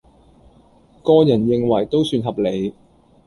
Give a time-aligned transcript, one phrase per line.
[1.03, 2.73] 個人認為都算合理